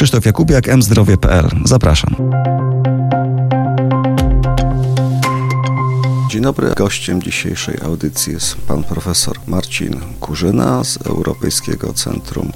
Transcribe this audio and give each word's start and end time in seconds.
Krzysztof 0.00 0.26
Jakubiak, 0.26 0.76
mzdrowie.pl. 0.76 1.48
Zapraszam. 1.64 2.16
Dzień 6.30 6.42
dobry. 6.42 6.72
Gościem 6.76 7.22
dzisiejszej 7.22 7.78
audycji 7.84 8.32
jest 8.32 8.56
pan 8.56 8.84
profesor 8.84 9.36
Marcin 9.46 10.00
Kurzyna 10.20 10.84
z 10.84 10.96
Europejskiego 10.96 11.92
Centrum 11.92 12.52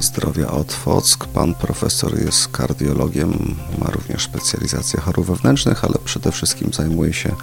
Zdrowia 0.00 0.50
Otwock. 0.50 1.26
Pan 1.26 1.54
profesor 1.54 2.18
jest 2.18 2.48
kardiologiem, 2.48 3.56
ma 3.78 3.90
również 3.90 4.22
specjalizację 4.22 5.00
chorób 5.00 5.26
wewnętrznych, 5.26 5.84
ale 5.84 5.94
przede 6.04 6.32
wszystkim 6.32 6.72
zajmuje 6.72 7.12
się 7.12 7.34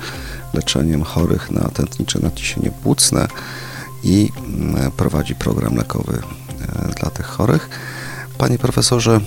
leczeniem 0.54 1.04
chorych 1.04 1.52
na 1.52 1.70
tętnicze 1.70 2.20
nadciśnienie 2.20 2.72
płucne 2.72 3.28
i 4.04 4.30
mm, 4.38 4.92
prowadzi 4.92 5.36
program 5.36 5.76
lekowy 5.76 6.22
e, 6.62 6.94
dla 7.00 7.10
tych 7.10 7.26
chorych. 7.26 7.70
Panie 8.38 8.58
profesorze, 8.58 9.20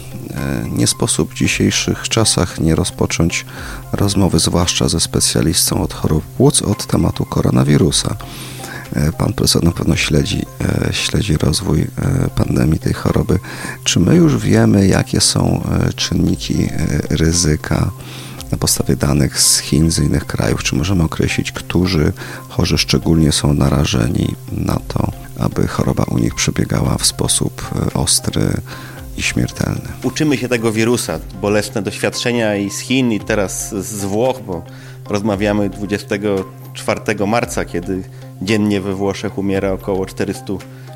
nie 0.72 0.86
sposób 0.86 1.30
w 1.30 1.34
dzisiejszych 1.34 2.08
czasach 2.08 2.60
nie 2.60 2.74
rozpocząć 2.74 3.46
rozmowy, 3.92 4.38
zwłaszcza 4.38 4.88
ze 4.88 5.00
specjalistą 5.00 5.82
od 5.82 5.94
chorób 5.94 6.24
płuc, 6.24 6.62
od 6.62 6.86
tematu 6.86 7.24
koronawirusa. 7.24 8.16
E, 8.92 9.12
pan 9.12 9.32
profesor 9.32 9.64
na 9.64 9.72
pewno 9.72 9.96
śledzi, 9.96 10.46
e, 10.88 10.92
śledzi 10.92 11.36
rozwój 11.36 11.86
pandemii 12.36 12.78
tej 12.78 12.92
choroby. 12.92 13.38
Czy 13.84 14.00
my 14.00 14.16
już 14.16 14.36
wiemy, 14.36 14.86
jakie 14.86 15.20
są 15.20 15.68
czynniki 15.96 16.68
ryzyka 17.10 17.90
na 18.52 18.58
podstawie 18.58 18.96
danych 18.96 19.40
z 19.40 19.58
Chin, 19.58 19.90
z 19.90 19.98
innych 19.98 20.26
krajów? 20.26 20.62
Czy 20.62 20.76
możemy 20.76 21.02
określić, 21.02 21.52
którzy 21.52 22.12
chorzy 22.48 22.78
szczególnie 22.78 23.32
są 23.32 23.54
narażeni 23.54 24.34
na 24.52 24.80
to, 24.88 25.12
aby 25.38 25.68
choroba 25.68 26.04
u 26.04 26.18
nich 26.18 26.34
przebiegała 26.34 26.98
w 26.98 27.06
sposób 27.06 27.70
ostry, 27.94 28.60
i 29.16 29.22
śmiertelny. 29.22 29.88
Uczymy 30.02 30.36
się 30.36 30.48
tego 30.48 30.72
wirusa, 30.72 31.18
bolesne 31.42 31.82
doświadczenia 31.82 32.56
i 32.56 32.70
z 32.70 32.78
Chin, 32.78 33.12
i 33.12 33.20
teraz 33.20 33.74
z 33.74 34.04
Włoch, 34.04 34.40
bo 34.46 34.62
rozmawiamy 35.08 35.70
24 35.70 37.00
marca, 37.26 37.64
kiedy 37.64 38.02
dziennie 38.42 38.80
we 38.80 38.94
Włoszech 38.94 39.38
umiera 39.38 39.72
około 39.72 40.06
400 40.06 40.44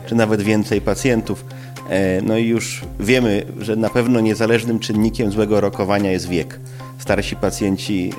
czy 0.06 0.14
nawet 0.14 0.42
więcej 0.42 0.80
pacjentów. 0.80 1.44
E, 1.88 2.22
no 2.22 2.36
i 2.36 2.46
już 2.46 2.82
wiemy, 3.00 3.46
że 3.58 3.76
na 3.76 3.90
pewno 3.90 4.20
niezależnym 4.20 4.78
czynnikiem 4.78 5.32
złego 5.32 5.60
rokowania 5.60 6.12
jest 6.12 6.28
wiek. 6.28 6.60
Starsi 6.98 7.36
pacjenci 7.36 8.12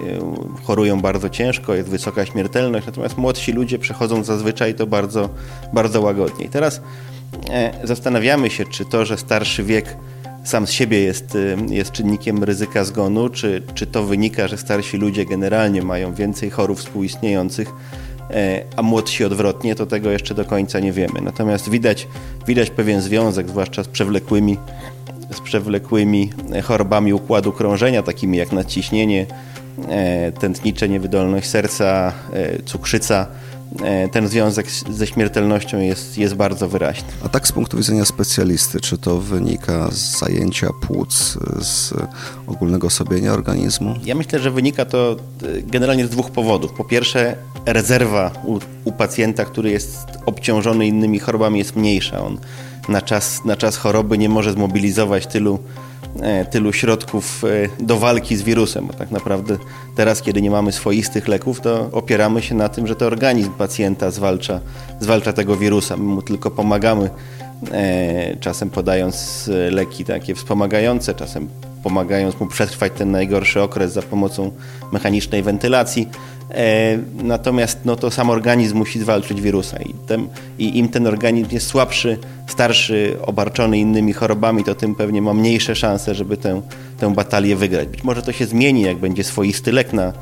e, 0.58 0.64
chorują 0.64 1.02
bardzo 1.02 1.30
ciężko, 1.30 1.76
jest 1.76 1.90
wysoka 1.90 2.26
śmiertelność, 2.26 2.86
natomiast 2.86 3.18
młodsi 3.18 3.52
ludzie 3.52 3.80
przechodzą 3.80 4.24
zazwyczaj 4.24 4.76
to 4.76 4.88
bardzo, 4.88 5.30
bardzo 5.74 6.02
łagodnie. 6.02 6.46
I 6.46 6.50
teraz 6.50 6.82
zastanawiamy 7.84 8.50
się, 8.50 8.66
czy 8.66 8.86
to, 8.86 9.06
że 9.06 9.18
starszy 9.18 9.64
wiek 9.64 9.98
sam 10.44 10.68
z 10.68 10.72
siebie 10.72 11.00
jest, 11.00 11.36
e, 11.36 11.74
jest 11.74 11.92
czynnikiem 11.92 12.44
ryzyka 12.44 12.84
zgonu, 12.84 13.30
czy, 13.30 13.62
czy 13.74 13.88
to 13.88 14.04
wynika, 14.04 14.48
że 14.48 14.58
starsi 14.58 14.98
ludzie 14.98 15.26
generalnie 15.26 15.82
mają 15.82 16.14
więcej 16.14 16.50
chorób 16.50 16.80
współistniejących, 16.80 17.72
e, 18.32 18.64
a 18.76 18.82
młodsi 18.82 19.26
odwrotnie, 19.26 19.76
to 19.76 19.86
tego 19.86 20.12
jeszcze 20.12 20.36
do 20.36 20.46
końca 20.46 20.80
nie 20.80 20.92
wiemy. 20.92 21.22
Natomiast 21.22 21.70
widać, 21.70 22.08
widać 22.48 22.70
pewien 22.70 23.02
związek, 23.02 23.50
zwłaszcza 23.50 23.84
z 23.84 23.88
przewlekłymi, 23.88 24.58
z 25.32 25.42
przewlekłymi 25.42 26.30
chorobami 26.64 27.14
układu 27.14 27.52
krążenia, 27.52 28.04
takimi 28.04 28.38
jak 28.38 28.52
nadciśnienie, 28.52 29.26
tętnicze, 30.40 30.90
niewydolność 30.90 31.50
serca, 31.50 32.14
cukrzyca, 32.66 33.28
E, 33.28 33.51
ten 34.12 34.28
związek 34.28 34.72
ze 34.90 35.08
śmiertelnością 35.08 35.80
jest, 35.80 36.18
jest 36.18 36.34
bardzo 36.34 36.68
wyraźny. 36.68 37.08
A 37.26 37.30
tak 37.30 37.48
z 37.48 37.52
punktu 37.52 37.78
widzenia 37.78 38.06
specjalisty, 38.06 38.80
czy 38.80 38.98
to 38.98 39.18
wynika 39.18 39.92
z 39.92 40.20
zajęcia 40.20 40.70
płuc, 40.82 41.38
z 41.62 41.94
ogólnego 42.48 42.88
osobienia 42.88 43.34
organizmu? 43.34 43.96
Ja 44.04 44.16
myślę, 44.16 44.40
że 44.40 44.52
wynika 44.52 44.86
to 44.86 45.16
e, 45.44 45.62
generalnie 45.62 46.08
z 46.08 46.10
dwóch 46.10 46.32
powodów. 46.32 46.74
Po 46.74 46.84
pierwsze, 46.84 47.36
rezerwa 47.66 48.32
u, 48.46 48.60
u 48.86 48.92
pacjenta, 48.92 49.46
który 49.46 49.72
jest 49.72 49.98
obciążony 50.26 50.88
innymi 50.88 51.20
chorobami 51.20 51.60
jest 51.60 51.76
mniejsza. 51.76 52.26
On 52.26 52.38
na 52.90 53.02
czas, 53.02 53.46
na 53.46 53.56
czas 53.56 53.78
choroby 53.78 54.18
nie 54.18 54.30
może 54.30 54.52
zmobilizować 54.52 55.28
tylu 55.28 55.60
E, 55.60 55.91
tylu 56.52 56.74
środków 56.74 57.44
e, 57.44 57.84
do 57.84 57.98
walki 57.98 58.38
z 58.38 58.42
wirusem, 58.42 58.88
bo 58.88 58.94
tak 58.94 59.12
naprawdę 59.12 59.58
teraz, 59.96 60.22
kiedy 60.22 60.42
nie 60.42 60.52
mamy 60.52 60.72
swoistych 60.72 61.28
leków, 61.28 61.62
to 61.62 61.90
opieramy 61.92 62.42
się 62.42 62.56
na 62.56 62.70
tym, 62.70 62.88
że 62.88 62.96
to 62.96 63.06
organizm 63.06 63.52
pacjenta 63.52 64.12
zwalcza, 64.12 64.60
zwalcza 65.00 65.34
tego 65.34 65.58
wirusa. 65.58 65.98
My 65.98 66.04
mu 66.04 66.22
tylko 66.22 66.52
pomagamy, 66.52 67.10
e, 67.72 68.36
czasem 68.40 68.70
podając 68.70 69.50
leki 69.72 70.06
takie 70.06 70.36
wspomagające, 70.36 71.14
czasem 71.14 71.50
pomagając 71.84 72.40
mu 72.40 72.48
przetrwać 72.48 72.92
ten 72.98 73.12
najgorszy 73.12 73.62
okres 73.62 73.94
za 73.94 74.02
pomocą 74.02 74.52
mechanicznej 74.92 75.44
wentylacji. 75.44 76.10
E, 76.52 76.98
natomiast 77.24 77.80
no, 77.86 77.96
to 77.96 78.12
sam 78.12 78.30
organizm 78.30 78.78
musi 78.78 79.00
zwalczyć 79.00 79.42
wirusa 79.42 79.78
i, 79.78 79.94
tem, 79.94 80.30
i 80.60 80.78
im 80.78 80.90
ten 80.90 81.08
organizm 81.08 81.48
jest 81.52 81.68
słabszy, 81.68 82.18
starszy, 82.48 83.18
obarczony 83.22 83.80
innymi 83.80 84.14
chorobami, 84.14 84.64
to 84.64 84.76
tym 84.76 84.96
pewnie 84.96 85.22
ma 85.22 85.34
mniejsze 85.34 85.76
szanse, 85.76 86.16
żeby 86.16 86.38
tę, 86.38 86.62
tę 87.00 87.14
batalię 87.14 87.56
wygrać. 87.56 87.88
Być 87.88 88.04
może 88.04 88.22
to 88.22 88.32
się 88.32 88.46
zmieni, 88.46 88.82
jak 88.82 88.98
będzie 88.98 89.24
swoisty 89.24 89.72
lek 89.72 89.94
na, 89.94 90.14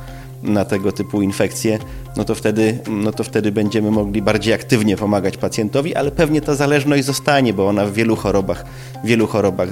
na 0.42 0.64
tego 0.64 0.92
typu 0.92 1.22
infekcje, 1.22 1.78
no 2.16 2.24
to, 2.24 2.34
wtedy, 2.34 2.78
no 2.88 3.12
to 3.12 3.24
wtedy 3.24 3.52
będziemy 3.52 3.90
mogli 3.90 4.22
bardziej 4.22 4.54
aktywnie 4.54 4.96
pomagać 4.96 5.36
pacjentowi, 5.36 5.94
ale 5.94 6.10
pewnie 6.10 6.40
ta 6.40 6.54
zależność 6.54 7.04
zostanie, 7.04 7.54
bo 7.54 7.68
ona 7.68 7.86
w 7.86 7.92
wielu 7.92 8.16
chorobach, 8.16 8.64
w 9.04 9.06
wielu 9.06 9.26
chorobach 9.26 9.68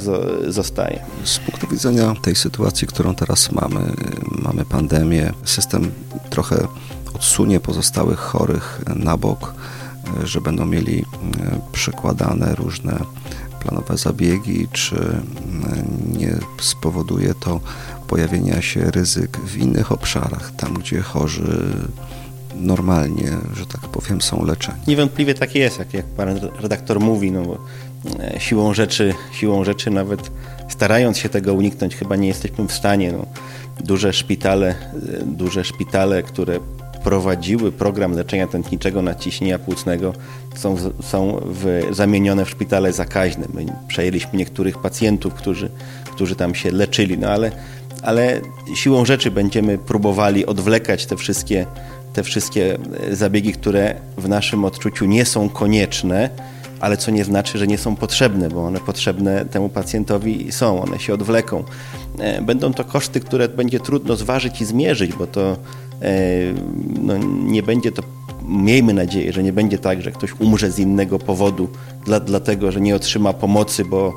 zostaje. 0.49 1.05
Z 1.25 1.39
punktu 1.39 1.67
widzenia 1.67 2.15
tej 2.23 2.37
sytuacji, 2.37 2.89
którą 2.89 3.15
teraz 3.15 3.53
mamy, 3.53 3.81
mamy 4.43 4.65
pandemię, 4.65 5.33
system 5.45 5.91
trochę 6.31 6.67
odsunie 7.15 7.61
pozostałych 7.61 8.19
chorych 8.19 8.81
na 8.97 9.17
bok, 9.17 9.55
że 10.25 10.41
będą 10.41 10.67
mieli 10.67 10.99
e, 11.01 11.05
przekładane 11.73 12.55
różne 12.55 12.99
planowe 13.61 13.97
zabiegi, 13.97 14.69
czy 14.73 14.97
e, 14.97 16.19
nie 16.19 16.39
spowoduje 16.61 17.35
to 17.35 17.61
pojawienia 18.09 18.63
się 18.63 18.91
ryzyk 18.91 19.39
w 19.39 19.57
innych 19.57 19.93
obszarach, 19.93 20.53
tam 20.57 20.75
gdzie 20.75 21.01
chorzy 21.01 21.73
normalnie, 22.57 23.29
że 23.57 23.67
tak 23.67 23.81
powiem, 23.81 24.21
są 24.21 24.45
leczeni. 24.45 24.79
Niewątpliwie 24.89 25.35
tak 25.35 25.55
jest, 25.55 25.79
jak, 25.79 25.95
jak 25.95 26.07
pan 26.07 26.41
redaktor 26.61 27.01
mówi, 27.01 27.33
no 27.33 27.43
bo 27.43 27.59
e, 28.21 28.41
siłą 28.41 28.75
rzeczy, 28.75 29.15
siłą 29.33 29.65
rzeczy 29.65 29.91
nawet 29.91 30.31
starając 30.69 31.19
się 31.19 31.29
tego 31.29 31.55
uniknąć, 31.55 31.97
chyba 31.97 32.17
nie 32.17 32.29
jesteśmy 32.29 32.69
w 32.69 32.73
stanie. 32.73 33.13
No, 33.13 33.27
duże 33.85 34.13
szpitale, 34.13 34.69
e, 34.69 35.25
duże 35.25 35.65
szpitale, 35.65 36.23
które 36.23 36.61
prowadziły 37.05 37.73
program 37.73 38.13
leczenia 38.13 38.47
tętniczego 38.47 39.03
nadciśnienia 39.03 39.59
płucnego 39.59 40.13
są, 40.57 40.77
są 41.03 41.41
w, 41.45 41.83
zamienione 41.91 42.45
w 42.45 42.51
szpitale 42.51 42.93
zakaźne. 42.93 43.47
My 43.55 43.67
przejęliśmy 43.89 44.39
niektórych 44.39 44.79
pacjentów, 44.79 45.35
którzy, 45.35 45.71
którzy 46.13 46.37
tam 46.37 46.55
się 46.55 46.71
leczyli, 46.71 47.19
no 47.19 47.29
ale 47.29 47.53
ale 48.03 48.41
siłą 48.75 49.05
rzeczy 49.05 49.31
będziemy 49.31 49.79
próbowali 49.79 50.47
odwlekać 50.47 51.07
te 51.07 51.17
wszystkie, 51.17 51.67
te 52.13 52.23
wszystkie 52.23 52.79
e, 53.11 53.17
zabiegi, 53.17 53.53
które 53.53 53.95
w 54.17 54.29
naszym 54.29 54.65
odczuciu 54.65 55.05
nie 55.05 55.25
są 55.25 55.49
konieczne, 55.49 56.31
ale 56.81 56.97
co 56.97 57.11
nie 57.11 57.25
znaczy, 57.25 57.59
że 57.59 57.67
nie 57.67 57.79
są 57.79 57.97
potrzebne, 57.97 58.49
bo 58.49 58.65
one 58.65 58.81
potrzebne 58.81 59.45
temu 59.45 59.69
pacjentowi 59.69 60.53
są, 60.53 60.83
one 60.83 60.99
się 60.99 61.15
odwleką. 61.15 61.65
E, 62.19 62.43
będą 62.43 62.73
to 62.73 62.85
koszty, 62.85 63.21
które 63.21 63.49
będzie 63.49 63.81
trudno 63.81 64.17
zważyć 64.17 64.61
i 64.61 64.65
zmierzyć, 64.65 65.13
bo 65.13 65.27
to 65.27 65.57
e, 66.03 66.15
no, 67.03 67.19
nie 67.45 67.63
będzie 67.63 67.93
to 67.93 68.03
miejmy 68.49 68.95
nadzieję, 68.95 69.33
że 69.33 69.43
nie 69.43 69.53
będzie 69.53 69.79
tak, 69.79 70.03
że 70.03 70.13
ktoś 70.13 70.41
umrze 70.41 70.71
z 70.71 70.79
innego 70.79 71.19
powodu, 71.19 71.69
dla, 72.05 72.21
dlatego 72.21 72.73
że 72.73 72.81
nie 72.81 72.97
otrzyma 72.97 73.33
pomocy, 73.33 73.85
bo 73.85 74.15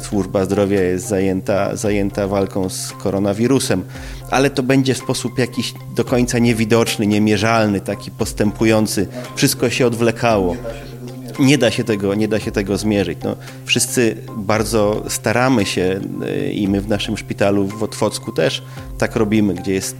służba 0.00 0.44
zdrowia 0.44 0.80
jest 0.80 1.08
zajęta, 1.08 1.76
zajęta 1.76 2.28
walką 2.28 2.68
z 2.68 2.92
koronawirusem, 2.92 3.84
ale 4.30 4.50
to 4.50 4.62
będzie 4.62 4.94
w 4.94 4.98
sposób 4.98 5.38
jakiś 5.38 5.74
do 5.94 6.04
końca 6.04 6.38
niewidoczny, 6.38 7.06
niemierzalny, 7.06 7.80
taki 7.80 8.10
postępujący. 8.10 9.08
Wszystko 9.34 9.70
się 9.70 9.86
odwlekało. 9.86 10.56
Nie 11.38 11.58
da 11.58 11.70
się 11.70 11.84
tego, 11.84 12.14
nie 12.14 12.28
da 12.28 12.40
się 12.40 12.50
tego 12.50 12.76
zmierzyć. 12.76 13.18
No, 13.24 13.36
wszyscy 13.64 14.16
bardzo 14.36 15.02
staramy 15.08 15.66
się 15.66 16.00
e, 16.22 16.50
i 16.52 16.68
my 16.68 16.80
w 16.80 16.88
naszym 16.88 17.16
szpitalu 17.16 17.66
w 17.66 17.82
Otwocku 17.82 18.32
też 18.32 18.62
tak 18.98 19.16
robimy, 19.16 19.54
gdzie 19.54 19.72
jest 19.72 19.96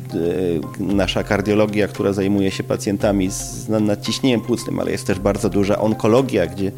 e, 0.81 0.83
nasza 0.95 1.25
kardiologia, 1.25 1.89
która 1.89 2.13
zajmuje 2.13 2.51
się 2.51 2.65
pacjentami 2.65 3.31
z 3.31 3.69
nadciśnieniem 3.69 4.41
płucnym, 4.41 4.81
ale 4.81 4.91
jest 4.91 5.07
też 5.07 5.19
bardzo 5.19 5.49
duża 5.49 5.79
onkologia, 5.79 6.47
gdzie, 6.47 6.73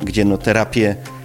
gdzie 0.00 0.24
no, 0.24 0.38
terapię 0.38 0.96
E, 0.96 1.21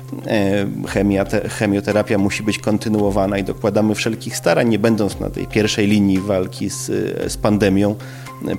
chemia, 0.88 1.25
te, 1.25 1.50
chemioterapia 1.50 2.18
musi 2.18 2.44
być 2.44 2.59
kontynuowana 2.59 3.38
i 3.38 3.44
dokładamy 3.44 3.95
wszelkich 3.95 4.38
starań, 4.38 4.69
nie 4.69 4.80
będąc 4.80 5.19
na 5.19 5.30
tej 5.30 5.48
pierwszej 5.48 5.88
linii 5.88 6.19
walki 6.19 6.69
z, 6.69 6.86
z 7.31 7.38
pandemią, 7.38 7.95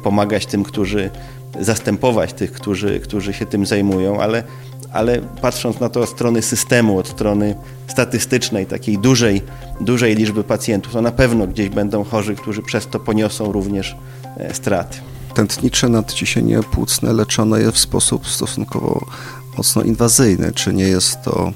pomagać 0.02 0.46
tym, 0.46 0.64
którzy 0.64 1.10
zastępować 1.60 2.32
tych, 2.32 2.52
którzy, 2.52 3.00
którzy 3.00 3.32
się 3.32 3.46
tym 3.46 3.66
zajmują, 3.66 4.20
ale, 4.20 4.42
ale 4.92 5.18
patrząc 5.42 5.80
na 5.80 5.88
to 5.88 6.00
od 6.00 6.08
strony 6.08 6.42
systemu, 6.42 6.98
od 6.98 7.08
strony 7.08 7.54
statystycznej, 7.86 8.66
takiej 8.66 8.98
dużej, 8.98 9.42
dużej 9.80 10.14
liczby 10.14 10.44
pacjentów, 10.44 10.92
to 10.92 11.02
na 11.02 11.12
pewno 11.12 11.46
gdzieś 11.46 11.68
będą 11.68 12.04
chorzy, 12.04 12.34
którzy 12.34 12.62
przez 12.62 12.86
to 12.86 13.00
poniosą 13.00 13.52
również 13.52 13.96
e, 14.36 14.54
straty. 14.54 14.98
Tętnicze 15.34 15.88
nadciśnienie 15.88 16.60
płucne 16.62 17.12
leczone 17.12 17.60
jest 17.60 17.76
w 17.76 17.78
sposób 17.78 18.28
stosunkowo 18.28 19.06
mocno 19.58 19.82
inwazyjny. 19.82 20.52
Czy 20.52 20.74
nie 20.74 20.84
jest 20.84 21.22
to 21.22 21.52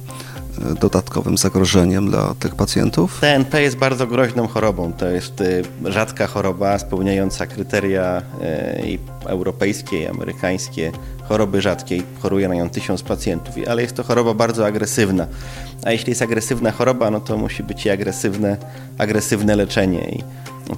e, 0.70 0.74
dodatkowym 0.74 1.38
zagrożeniem 1.38 2.10
dla 2.10 2.34
tych 2.34 2.54
pacjentów? 2.54 3.20
TNP 3.20 3.62
jest 3.62 3.76
bardzo 3.76 4.06
groźną 4.06 4.46
chorobą. 4.48 4.92
To 4.92 5.06
jest 5.06 5.40
e, 5.40 5.90
rzadka 5.92 6.26
choroba 6.26 6.78
spełniająca 6.78 7.46
kryteria 7.46 8.22
europejskie 9.26 10.02
i 10.02 10.06
amerykańskie 10.06 10.92
choroby 11.28 11.62
rzadkiej. 11.62 12.02
Choruje 12.20 12.48
na 12.48 12.54
nią 12.54 12.70
tysiąc 12.70 13.02
pacjentów, 13.02 13.54
ale 13.68 13.82
jest 13.82 13.96
to 13.96 14.02
choroba 14.02 14.34
bardzo 14.34 14.66
agresywna. 14.66 15.26
A 15.84 15.92
jeśli 15.92 16.10
jest 16.10 16.22
agresywna 16.22 16.70
choroba, 16.70 17.10
no 17.10 17.20
to 17.20 17.36
musi 17.36 17.62
być 17.62 17.86
i 17.86 17.90
agresywne, 17.90 18.56
agresywne 18.98 19.56
leczenie. 19.56 20.08
I 20.08 20.22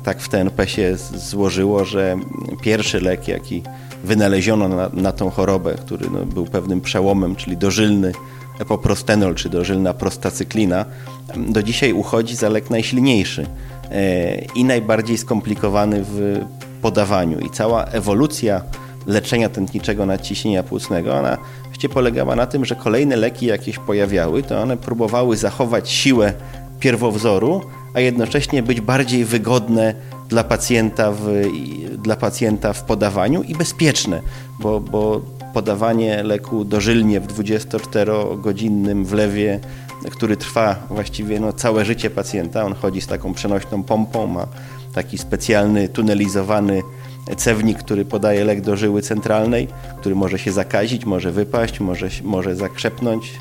tak 0.05 0.21
w 0.21 0.29
TNP 0.29 0.69
się 0.69 0.97
złożyło, 1.17 1.85
że 1.85 2.17
pierwszy 2.63 3.01
lek, 3.01 3.29
jaki 3.29 3.63
wynaleziono 4.05 4.69
na, 4.69 4.91
na 4.93 5.13
tą 5.13 5.31
chorobę, 5.31 5.75
który 5.75 6.11
no, 6.11 6.27
był 6.27 6.45
pewnym 6.45 6.81
przełomem, 6.81 7.37
czyli 7.37 7.57
dożylny 7.57 8.13
epoprostenol, 8.59 9.35
czy 9.35 9.49
dożylna 9.49 9.95
prostacyklina, 9.95 10.85
do 11.37 11.63
dzisiaj 11.63 11.93
uchodzi 11.93 12.37
za 12.37 12.49
lek 12.49 12.71
najsilniejszy 12.71 13.47
e, 13.91 14.37
i 14.55 14.65
najbardziej 14.65 15.19
skomplikowany 15.19 16.05
w 16.05 16.41
podawaniu. 16.83 17.41
I 17.41 17.51
cała 17.51 17.85
ewolucja 17.85 18.63
leczenia 19.07 19.49
tętniczego 19.49 20.07
nadciśnienia 20.07 20.63
płucnego, 20.63 21.15
ona 21.15 21.39
właściwie 21.65 21.95
polegała 21.95 22.37
na 22.37 22.47
tym, 22.47 22.65
że 22.65 22.75
kolejne 22.75 23.17
leki 23.17 23.47
jakieś 23.47 23.79
pojawiały, 23.79 24.43
to 24.43 24.63
one 24.63 24.77
próbowały 24.77 25.37
zachować 25.37 25.91
siłę 25.91 26.33
pierwowzoru, 26.81 27.61
a 27.95 28.01
jednocześnie 28.01 28.63
być 28.63 28.81
bardziej 28.81 29.25
wygodne 29.25 29.95
dla 30.29 30.45
pacjenta 30.45 31.13
w, 31.13 31.27
dla 32.03 32.17
pacjenta 32.17 32.73
w 32.73 32.85
podawaniu 32.85 33.43
i 33.43 33.55
bezpieczne, 33.55 34.21
bo, 34.61 34.81
bo 34.81 35.21
podawanie 35.55 36.23
leku 36.23 36.65
dożylnie 36.65 37.21
w 37.21 37.27
24-godzinnym 37.27 39.05
wlewie, 39.05 39.61
który 40.11 40.37
trwa 40.37 40.77
właściwie 40.91 41.41
no, 41.41 41.53
całe 41.53 41.85
życie 41.85 42.11
pacjenta, 42.11 42.65
on 42.65 42.75
chodzi 42.75 43.01
z 43.01 43.07
taką 43.07 43.35
przenośną 43.35 43.83
pompą, 43.83 44.27
ma 44.27 44.47
taki 44.95 45.19
specjalny 45.19 45.89
tunelizowany 45.89 46.83
cewnik, 47.37 47.79
który 47.79 48.05
podaje 48.05 48.45
lek 48.45 48.61
do 48.61 48.77
żyły 48.77 49.03
centralnej, 49.03 49.69
który 50.01 50.15
może 50.15 50.39
się 50.39 50.53
zakazić, 50.53 51.05
może 51.05 51.33
wypaść, 51.33 51.81
może, 51.81 52.09
może 52.23 52.57
zakrzepnąć. 52.57 53.33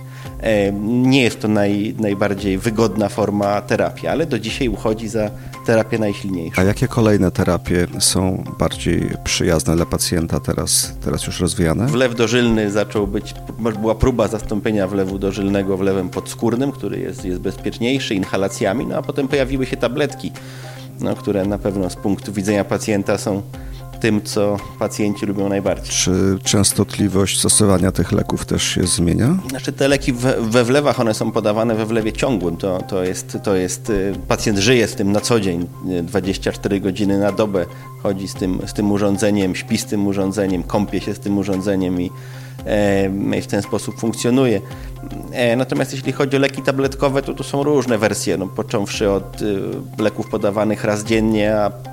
E, 0.41 0.71
nie 0.71 1.21
jest 1.21 1.39
to 1.39 1.47
naj, 1.47 1.95
najbardziej 1.99 2.57
wygodna 2.57 3.09
forma 3.09 3.61
terapii, 3.61 4.07
ale 4.07 4.25
do 4.25 4.39
dzisiaj 4.39 4.69
uchodzi 4.69 5.07
za 5.07 5.29
terapię 5.65 5.99
najsilniejszą. 5.99 6.61
A 6.61 6.65
jakie 6.65 6.87
kolejne 6.87 7.31
terapie 7.31 7.87
są 7.99 8.43
bardziej 8.59 9.09
przyjazne 9.23 9.75
dla 9.75 9.85
pacjenta 9.85 10.39
teraz, 10.39 10.93
teraz 11.01 11.27
już 11.27 11.39
rozwijane? 11.39 11.87
Wlew 11.87 12.15
dożylny 12.15 12.71
zaczął 12.71 13.07
być, 13.07 13.33
była 13.81 13.95
próba 13.95 14.27
zastąpienia 14.27 14.87
wlewu 14.87 15.19
dożylnego 15.19 15.77
wlewem 15.77 16.09
podskórnym, 16.09 16.71
który 16.71 16.99
jest, 16.99 17.25
jest 17.25 17.41
bezpieczniejszy, 17.41 18.15
inhalacjami, 18.15 18.85
no 18.85 18.97
a 18.97 19.01
potem 19.01 19.27
pojawiły 19.27 19.65
się 19.65 19.77
tabletki, 19.77 20.31
no, 20.99 21.15
które 21.15 21.45
na 21.45 21.57
pewno 21.57 21.89
z 21.89 21.95
punktu 21.95 22.33
widzenia 22.33 22.63
pacjenta 22.63 23.17
są 23.17 23.41
tym, 24.03 24.21
co 24.21 24.57
pacjenci 24.79 25.25
lubią 25.25 25.49
najbardziej. 25.49 25.89
Czy 25.89 26.37
częstotliwość 26.43 27.39
stosowania 27.39 27.91
tych 27.91 28.11
leków 28.11 28.45
też 28.45 28.63
się 28.63 28.83
zmienia? 28.83 29.37
Znaczy 29.49 29.73
te 29.73 29.87
leki 29.87 30.13
we, 30.13 30.41
we 30.41 30.63
wlewach, 30.63 30.99
one 30.99 31.13
są 31.13 31.31
podawane 31.31 31.75
we 31.75 31.85
wlewie 31.85 32.13
ciągłym. 32.13 32.57
To, 32.57 32.81
to, 32.87 33.03
jest, 33.03 33.37
to 33.43 33.55
jest, 33.55 33.89
y, 33.89 34.13
pacjent 34.27 34.59
żyje 34.59 34.87
z 34.87 34.95
tym 34.95 35.11
na 35.11 35.21
co 35.21 35.39
dzień, 35.39 35.67
24 36.03 36.79
godziny 36.79 37.19
na 37.19 37.31
dobę, 37.31 37.65
chodzi 38.03 38.27
z 38.27 38.33
tym, 38.33 38.59
z 38.65 38.73
tym 38.73 38.91
urządzeniem, 38.91 39.55
śpi 39.55 39.77
z 39.77 39.85
tym 39.85 40.07
urządzeniem, 40.07 40.63
kąpie 40.63 41.01
się 41.01 41.13
z 41.13 41.19
tym 41.19 41.37
urządzeniem 41.37 42.01
i, 42.01 42.11
i 43.37 43.41
w 43.41 43.47
ten 43.47 43.61
sposób 43.61 43.99
funkcjonuje. 43.99 44.61
E, 45.31 45.55
natomiast 45.55 45.93
jeśli 45.93 46.11
chodzi 46.11 46.37
o 46.37 46.39
leki 46.39 46.61
tabletkowe, 46.61 47.21
to 47.21 47.33
tu 47.33 47.43
są 47.43 47.63
różne 47.63 47.97
wersje, 47.97 48.37
no, 48.37 48.47
począwszy 48.47 49.09
od 49.09 49.41
y, 49.41 49.59
leków 49.97 50.27
podawanych 50.27 50.83
raz 50.83 51.03
dziennie, 51.03 51.55
a 51.57 51.92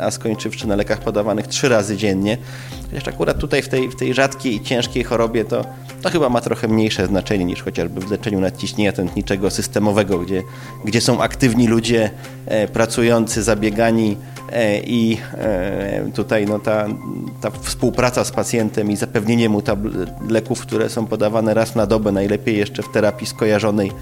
a 0.00 0.10
skończywszy 0.10 0.68
na 0.68 0.76
lekach 0.76 1.00
podawanych 1.00 1.46
trzy 1.46 1.68
razy 1.68 1.96
dziennie. 1.96 2.38
Chociaż 2.90 3.08
akurat 3.08 3.38
tutaj 3.38 3.62
w 3.62 3.68
tej, 3.68 3.88
w 3.90 3.96
tej 3.96 4.14
rzadkiej 4.14 4.54
i 4.54 4.60
ciężkiej 4.60 5.04
chorobie 5.04 5.44
to, 5.44 5.64
to 6.02 6.10
chyba 6.10 6.28
ma 6.28 6.40
trochę 6.40 6.68
mniejsze 6.68 7.06
znaczenie 7.06 7.44
niż 7.44 7.62
chociażby 7.62 8.00
w 8.00 8.10
leczeniu 8.10 8.40
nadciśnienia 8.40 8.92
tętniczego 8.92 9.50
systemowego, 9.50 10.18
gdzie, 10.18 10.42
gdzie 10.84 11.00
są 11.00 11.20
aktywni 11.20 11.68
ludzie 11.68 12.10
e, 12.46 12.68
pracujący, 12.68 13.42
zabiegani 13.42 14.16
e, 14.52 14.80
i 14.80 15.18
e, 15.34 16.10
tutaj 16.14 16.46
no, 16.46 16.58
ta, 16.58 16.86
ta 17.40 17.50
współpraca 17.50 18.24
z 18.24 18.30
pacjentem 18.30 18.90
i 18.90 18.96
zapewnienie 18.96 19.48
mu 19.48 19.62
leków, 20.28 20.60
które 20.60 20.88
są 20.88 21.06
podawane 21.06 21.54
raz 21.54 21.74
na 21.74 21.86
dobę, 21.86 22.12
najlepiej 22.12 22.58
jeszcze 22.58 22.82
w 22.82 22.92
terapii 22.92 23.26
skojarzonej, 23.26 23.92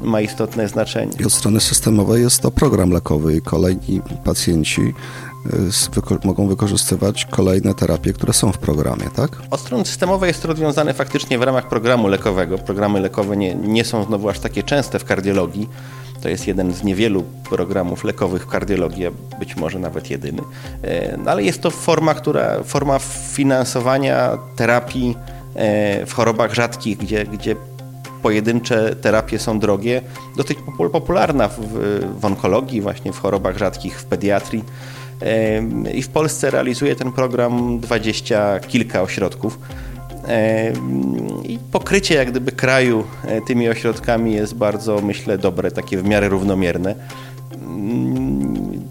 ma 0.00 0.20
istotne 0.20 0.68
znaczenie. 0.68 1.12
I 1.20 1.24
od 1.24 1.32
strony 1.32 1.60
systemowej 1.60 2.22
jest 2.22 2.40
to 2.40 2.50
program 2.50 2.90
lekowy 2.90 3.36
i 3.36 3.40
kolejni 3.42 4.00
pacjenci 4.24 4.94
y, 6.22 6.26
mogą 6.26 6.46
wykorzystywać 6.46 7.24
kolejne 7.24 7.74
terapie, 7.74 8.12
które 8.12 8.32
są 8.32 8.52
w 8.52 8.58
programie, 8.58 9.10
tak? 9.16 9.30
Od 9.50 9.60
strony 9.60 9.84
systemowej 9.84 10.28
jest 10.28 10.42
to 10.42 10.48
rozwiązane 10.48 10.94
faktycznie 10.94 11.38
w 11.38 11.42
ramach 11.42 11.68
programu 11.68 12.08
lekowego. 12.08 12.58
Programy 12.58 13.00
lekowe 13.00 13.36
nie, 13.36 13.54
nie 13.54 13.84
są 13.84 14.04
znowu 14.04 14.28
aż 14.28 14.38
takie 14.38 14.62
częste 14.62 14.98
w 14.98 15.04
kardiologii. 15.04 15.68
To 16.22 16.28
jest 16.28 16.46
jeden 16.46 16.74
z 16.74 16.84
niewielu 16.84 17.22
programów 17.48 18.04
lekowych 18.04 18.42
w 18.42 18.46
kardiologii, 18.46 19.06
a 19.06 19.10
być 19.38 19.56
może 19.56 19.78
nawet 19.78 20.10
jedyny. 20.10 20.42
E, 20.82 21.16
no, 21.16 21.30
ale 21.30 21.42
jest 21.42 21.62
to 21.62 21.70
forma, 21.70 22.14
która, 22.14 22.62
forma 22.62 22.98
finansowania 23.32 24.38
terapii 24.56 25.16
e, 25.54 26.06
w 26.06 26.12
chorobach 26.12 26.54
rzadkich, 26.54 26.98
gdzie, 26.98 27.24
gdzie 27.24 27.56
pojedyncze 28.24 28.96
terapie 28.96 29.38
są 29.38 29.58
drogie, 29.58 30.02
dosyć 30.36 30.58
popularna 30.92 31.48
w, 31.48 31.58
w 32.20 32.24
onkologii, 32.24 32.80
właśnie 32.80 33.12
w 33.12 33.18
chorobach 33.18 33.58
rzadkich, 33.58 34.00
w 34.00 34.04
pediatrii. 34.04 34.64
I 35.94 36.02
w 36.02 36.08
Polsce 36.08 36.50
realizuje 36.50 36.96
ten 36.96 37.12
program 37.12 37.80
dwadzieścia 37.80 38.60
kilka 38.60 39.02
ośrodków. 39.02 39.58
I 41.44 41.58
pokrycie 41.72 42.14
jak 42.14 42.30
gdyby 42.30 42.52
kraju 42.52 43.04
e, 43.26 43.40
tymi 43.40 43.68
ośrodkami 43.68 44.32
jest 44.32 44.54
bardzo, 44.54 45.00
myślę, 45.00 45.38
dobre, 45.38 45.70
takie 45.70 45.98
w 45.98 46.04
miarę 46.04 46.28
równomierne. 46.28 46.94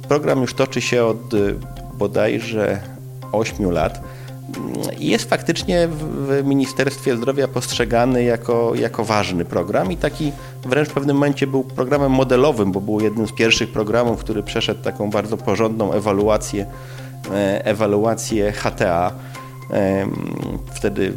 Program 0.08 0.42
już 0.42 0.54
toczy 0.54 0.82
się 0.82 1.06
od 1.06 1.34
e, 1.34 1.38
bodajże 1.98 2.80
8 3.32 3.72
lat 3.72 4.02
jest 5.00 5.30
faktycznie 5.30 5.88
w 5.88 6.42
Ministerstwie 6.44 7.18
Zdrowia 7.18 7.48
postrzegany 7.48 8.24
jako, 8.24 8.76
jako 8.76 9.04
ważny 9.04 9.46
program 9.46 9.92
i 9.92 9.98
taki 9.98 10.32
wręcz 10.66 10.90
w 10.90 10.94
pewnym 10.94 11.16
momencie 11.16 11.48
był 11.48 11.64
programem 11.64 12.12
modelowym, 12.12 12.72
bo 12.72 12.82
był 12.82 13.02
jednym 13.02 13.28
z 13.28 13.32
pierwszych 13.32 13.72
programów, 13.72 14.20
który 14.20 14.44
przeszedł 14.44 14.84
taką 14.84 15.10
bardzo 15.10 15.38
porządną 15.38 15.94
ewaluację, 15.94 16.66
e, 17.32 17.66
ewaluację 17.66 18.52
HTA. 18.52 19.12
Wtedy 20.74 21.13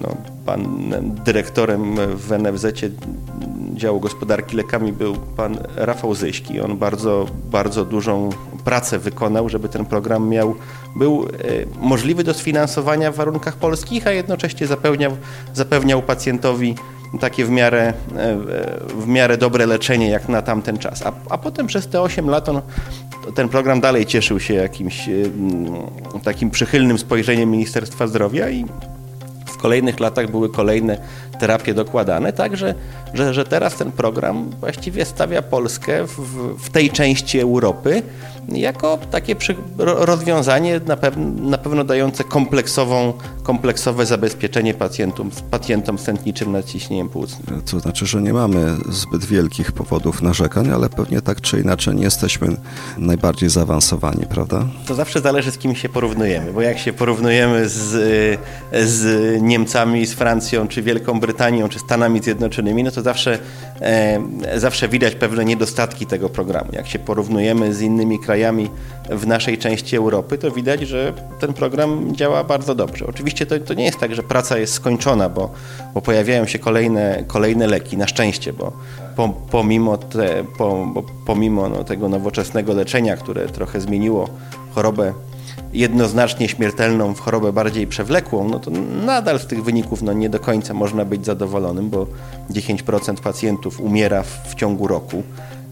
no, 0.00 0.16
pan 0.46 0.92
dyrektorem 1.24 1.96
w 2.16 2.30
NFZ 2.38 2.66
działu 3.74 4.00
gospodarki 4.00 4.56
lekami 4.56 4.92
był 4.92 5.16
pan 5.36 5.58
Rafał 5.76 6.14
Zyśki. 6.14 6.60
On 6.60 6.76
bardzo, 6.76 7.26
bardzo 7.50 7.84
dużą 7.84 8.30
pracę 8.64 8.98
wykonał, 8.98 9.48
żeby 9.48 9.68
ten 9.68 9.84
program 9.86 10.28
miał, 10.28 10.54
był 10.96 11.24
e, 11.24 11.28
możliwy 11.80 12.24
do 12.24 12.34
sfinansowania 12.34 13.12
w 13.12 13.16
warunkach 13.16 13.56
polskich, 13.56 14.06
a 14.06 14.10
jednocześnie 14.10 14.66
zapewniał, 14.66 15.16
zapewniał 15.54 16.02
pacjentowi 16.02 16.74
takie 17.18 17.44
w 17.44 17.50
miarę, 17.50 17.92
e, 18.16 18.36
w 18.88 19.06
miarę 19.06 19.36
dobre 19.36 19.66
leczenie 19.66 20.08
jak 20.08 20.28
na 20.28 20.42
tamten 20.42 20.78
czas. 20.78 21.02
A, 21.06 21.12
a 21.30 21.38
potem 21.38 21.66
przez 21.66 21.88
te 21.88 22.00
8 22.00 22.30
lat 22.30 22.48
on, 22.48 22.60
ten 23.34 23.48
program 23.48 23.80
dalej 23.80 24.06
cieszył 24.06 24.40
się 24.40 24.54
jakimś 24.54 25.08
e, 25.08 25.12
takim 26.24 26.50
przychylnym 26.50 26.98
spojrzeniem 26.98 27.50
Ministerstwa 27.50 28.06
Zdrowia 28.06 28.50
i 28.50 28.64
w 29.46 29.56
kolejnych 29.56 30.00
latach 30.00 30.30
były 30.30 30.48
kolejne 30.48 30.98
terapie 31.40 31.74
dokładane, 31.74 32.32
tak 32.32 32.56
że, 32.56 32.74
że, 33.14 33.34
że 33.34 33.44
teraz 33.44 33.76
ten 33.76 33.92
program 33.92 34.50
właściwie 34.60 35.04
stawia 35.04 35.42
Polskę 35.42 36.06
w, 36.06 36.18
w 36.58 36.70
tej 36.70 36.90
części 36.90 37.40
Europy 37.40 38.02
jako 38.48 38.98
takie 39.10 39.36
rozwiązanie 39.76 40.80
na, 40.86 40.96
pew 40.96 41.14
na 41.40 41.58
pewno 41.58 41.84
dające 41.84 42.24
kompleksową, 42.24 43.12
kompleksowe 43.42 44.06
zabezpieczenie 44.06 44.74
pacjentom, 44.74 45.30
pacjentom 45.50 45.98
z 45.98 46.04
tętniczym 46.04 46.52
nadciśnieniem 46.52 47.08
płucnym. 47.08 47.62
To 47.70 47.80
znaczy, 47.80 48.06
że 48.06 48.22
nie 48.22 48.32
mamy 48.32 48.76
zbyt 48.88 49.24
wielkich 49.24 49.72
powodów 49.72 50.22
narzekań, 50.22 50.70
ale 50.70 50.88
pewnie 50.88 51.22
tak 51.22 51.40
czy 51.40 51.60
inaczej 51.60 51.94
nie 51.94 52.02
jesteśmy 52.02 52.56
najbardziej 52.98 53.50
zaawansowani, 53.50 54.26
prawda? 54.26 54.66
To 54.86 54.94
zawsze 54.94 55.20
zależy 55.20 55.50
z 55.50 55.58
kim 55.58 55.74
się 55.74 55.88
porównujemy, 55.88 56.52
bo 56.52 56.60
jak 56.60 56.78
się 56.78 56.92
porównujemy 56.92 57.68
z, 57.68 58.40
z 58.72 59.42
Niemcami, 59.42 60.06
z 60.06 60.14
Francją, 60.14 60.68
czy 60.68 60.82
Wielką 60.82 61.20
Brytanią, 61.20 61.29
czy 61.68 61.78
Stanami 61.78 62.20
Zjednoczonymi, 62.22 62.84
no 62.84 62.90
to 62.90 63.02
zawsze, 63.02 63.38
e, 63.80 64.20
zawsze 64.56 64.88
widać 64.88 65.14
pewne 65.14 65.44
niedostatki 65.44 66.06
tego 66.06 66.28
programu. 66.28 66.70
Jak 66.72 66.88
się 66.88 66.98
porównujemy 66.98 67.74
z 67.74 67.80
innymi 67.80 68.18
krajami 68.18 68.70
w 69.10 69.26
naszej 69.26 69.58
części 69.58 69.96
Europy, 69.96 70.38
to 70.38 70.50
widać, 70.50 70.80
że 70.80 71.12
ten 71.40 71.52
program 71.52 72.16
działa 72.16 72.44
bardzo 72.44 72.74
dobrze. 72.74 73.06
Oczywiście 73.06 73.46
to, 73.46 73.58
to 73.58 73.74
nie 73.74 73.84
jest 73.84 73.98
tak, 73.98 74.14
że 74.14 74.22
praca 74.22 74.58
jest 74.58 74.72
skończona, 74.72 75.28
bo, 75.28 75.50
bo 75.94 76.00
pojawiają 76.00 76.46
się 76.46 76.58
kolejne, 76.58 77.24
kolejne 77.26 77.66
leki, 77.66 77.96
na 77.96 78.06
szczęście, 78.06 78.52
bo 78.52 78.72
pomimo, 79.50 79.96
te, 79.96 80.44
pomimo 81.26 81.68
no, 81.68 81.84
tego 81.84 82.08
nowoczesnego 82.08 82.74
leczenia, 82.74 83.16
które 83.16 83.48
trochę 83.48 83.80
zmieniło 83.80 84.28
chorobę 84.74 85.12
jednoznacznie 85.72 86.48
śmiertelną 86.48 87.14
w 87.14 87.20
chorobę 87.20 87.52
bardziej 87.52 87.86
przewlekłą, 87.86 88.48
no 88.48 88.58
to 88.58 88.70
nadal 89.06 89.40
z 89.40 89.46
tych 89.46 89.64
wyników 89.64 90.02
no, 90.02 90.12
nie 90.12 90.28
do 90.28 90.38
końca 90.38 90.74
można 90.74 91.04
być 91.04 91.26
zadowolonym, 91.26 91.90
bo 91.90 92.06
10% 92.50 93.14
pacjentów 93.14 93.80
umiera 93.80 94.22
w, 94.22 94.48
w 94.48 94.54
ciągu 94.54 94.86
roku. 94.86 95.22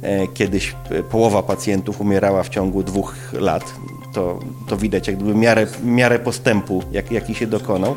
E, 0.03 0.29
kiedyś 0.29 0.75
e, 0.91 1.03
połowa 1.03 1.43
pacjentów 1.43 2.01
umierała 2.01 2.43
w 2.43 2.49
ciągu 2.49 2.83
dwóch 2.83 3.15
lat. 3.33 3.65
To, 4.15 4.39
to 4.69 4.77
widać 4.77 5.09
jak 5.09 5.17
gdyby 5.17 5.35
miarę, 5.35 5.67
miarę 5.85 6.19
postępu, 6.19 6.83
jak, 6.93 7.13
jaki 7.13 7.35
się 7.35 7.47
dokonał. 7.47 7.97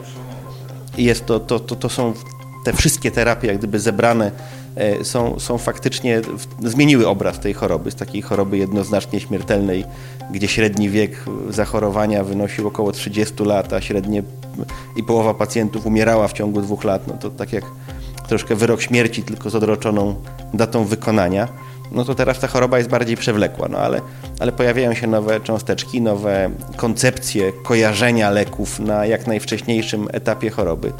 I 0.97 1.03
jest 1.03 1.25
to, 1.25 1.39
to, 1.39 1.59
to, 1.59 1.75
to 1.75 1.89
są 1.89 2.13
te 2.63 2.73
wszystkie 2.73 3.11
terapie 3.11 3.47
jak 3.47 3.57
gdyby 3.57 3.79
zebrane 3.79 4.31
są, 5.03 5.39
są 5.39 5.57
faktycznie, 5.57 6.21
zmieniły 6.59 7.07
obraz 7.07 7.39
tej 7.39 7.53
choroby, 7.53 7.91
z 7.91 7.95
takiej 7.95 8.21
choroby 8.21 8.57
jednoznacznie 8.57 9.19
śmiertelnej, 9.19 9.85
gdzie 10.31 10.47
średni 10.47 10.89
wiek 10.89 11.25
zachorowania 11.49 12.23
wynosił 12.23 12.67
około 12.67 12.91
30 12.91 13.43
lat, 13.43 13.73
a 13.73 13.81
średnie 13.81 14.23
i 14.95 15.03
połowa 15.03 15.33
pacjentów 15.33 15.85
umierała 15.85 16.27
w 16.27 16.33
ciągu 16.33 16.61
dwóch 16.61 16.83
lat. 16.83 17.07
No 17.07 17.13
to 17.13 17.29
tak 17.29 17.53
jak 17.53 17.63
troszkę 18.27 18.55
wyrok 18.55 18.81
śmierci, 18.81 19.23
tylko 19.23 19.49
z 19.49 19.55
odroczoną 19.55 20.15
datą 20.53 20.85
wykonania. 20.85 21.47
No 21.91 22.05
to 22.05 22.15
teraz 22.15 22.39
ta 22.39 22.47
choroba 22.47 22.77
jest 22.77 22.89
bardziej 22.89 23.17
przewlekła, 23.17 23.67
no 23.67 23.77
ale, 23.77 24.01
ale 24.39 24.51
pojawiają 24.51 24.93
się 24.93 25.07
nowe 25.07 25.39
cząsteczki, 25.39 26.01
nowe 26.01 26.49
koncepcje 26.75 27.51
kojarzenia 27.63 28.29
leków 28.29 28.79
na 28.79 29.05
jak 29.05 29.27
najwcześniejszym 29.27 30.07
etapie 30.11 30.49
choroby. 30.49 30.93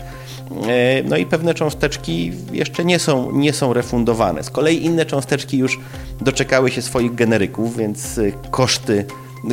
E, 0.68 1.04
no 1.04 1.18
i 1.18 1.26
pewne 1.26 1.54
cząsteczki 1.54 2.32
jeszcze 2.52 2.86
nie 2.86 3.00
są, 3.00 3.32
nie 3.32 3.54
są 3.54 3.74
refundowane. 3.74 4.44
Z 4.44 4.50
kolei 4.50 4.86
inne 4.86 5.06
cząsteczki 5.06 5.58
już 5.58 5.80
doczekały 6.22 6.72
się 6.72 6.82
swoich 6.82 7.16
generyków, 7.16 7.78
więc 7.78 8.18
e, 8.18 8.32
koszty, 8.52 9.06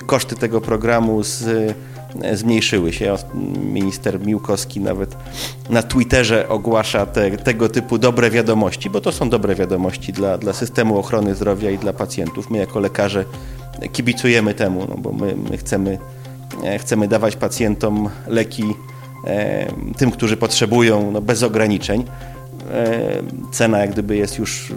koszty 0.06 0.36
tego 0.36 0.60
programu 0.60 1.22
z, 1.22 1.42
e, 2.22 2.36
zmniejszyły 2.36 2.92
się. 2.92 3.16
Minister 3.72 4.26
Miłkowski 4.26 4.80
nawet 4.80 5.16
na 5.70 5.82
Twitterze 5.82 6.48
ogłasza 6.48 7.06
te, 7.06 7.30
tego 7.30 7.68
typu 7.68 7.98
dobre 7.98 8.30
wiadomości, 8.30 8.90
bo 8.90 9.00
to 9.00 9.12
są 9.12 9.28
dobre 9.28 9.54
wiadomości 9.54 10.12
dla, 10.12 10.38
dla 10.38 10.52
systemu 10.52 10.98
ochrony 10.98 11.34
zdrowia 11.34 11.70
i 11.70 11.78
dla 11.78 11.92
pacjentów. 11.92 12.50
My 12.50 12.58
jako 12.58 12.80
lekarze 12.80 13.24
kibicujemy 13.92 14.54
temu, 14.54 14.86
no 14.88 14.96
bo 14.96 15.12
my, 15.12 15.36
my 15.50 15.56
chcemy, 15.56 15.98
chcemy 16.78 17.08
dawać 17.08 17.36
pacjentom 17.36 18.08
leki 18.26 18.64
tym, 19.96 20.10
którzy 20.10 20.36
potrzebują 20.36 21.10
no, 21.10 21.20
bez 21.20 21.42
ograniczeń. 21.42 22.04
Cena 23.52 23.78
jak 23.78 23.90
gdyby 23.90 24.16
jest 24.16 24.38
już 24.38 24.72